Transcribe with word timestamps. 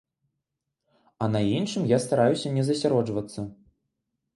А 1.25 1.29
на 1.35 1.41
іншым 1.59 1.87
я 1.95 2.03
стараюся 2.09 2.47
не 2.59 2.63
засяроджвацца. 2.71 3.41